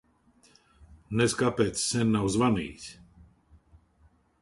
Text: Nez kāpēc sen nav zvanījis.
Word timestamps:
Nez 1.21 1.35
kāpēc 1.43 1.83
sen 1.91 2.11
nav 2.17 2.27
zvanījis. 2.39 2.91